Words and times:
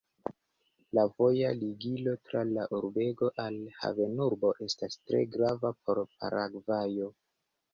La 0.97 1.01
voja 1.09 1.51
ligilo 1.59 2.15
tra 2.29 2.41
la 2.53 2.65
urbego 2.77 3.29
al 3.45 3.59
havenurbo 3.83 4.51
estas 4.69 4.99
tre 5.05 5.23
grava 5.37 5.75
por 5.83 6.03
Paragvajo. 6.17 7.13